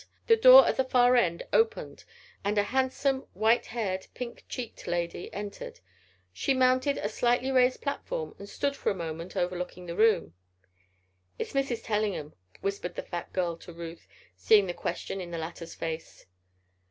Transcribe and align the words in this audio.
The 0.25 0.35
door 0.35 0.67
at 0.67 0.77
the 0.77 0.83
far 0.83 1.15
end 1.15 1.43
opened 1.53 2.05
and 2.43 2.57
a 2.57 2.63
handsome, 2.63 3.27
white 3.33 3.67
haired, 3.67 4.07
pink 4.15 4.43
cheeked 4.49 4.87
lady 4.87 5.31
entered. 5.31 5.79
She 6.33 6.55
mounted 6.55 6.97
a 6.97 7.07
slightly 7.07 7.51
raised 7.51 7.83
platform 7.83 8.33
and 8.39 8.49
stood 8.49 8.75
for 8.75 8.89
a 8.89 8.95
moment 8.95 9.37
overlooking 9.37 9.85
the 9.85 9.95
room. 9.95 10.33
"It's 11.37 11.53
Mrs. 11.53 11.83
Tellingham," 11.83 12.33
whispered 12.61 12.95
the 12.95 13.03
fat 13.03 13.31
girl 13.31 13.55
to 13.57 13.73
Ruth, 13.73 14.07
seeing 14.35 14.65
the 14.65 14.73
question 14.73 15.21
in 15.21 15.29
the 15.29 15.37
latter's 15.37 15.75
face. 15.75 16.25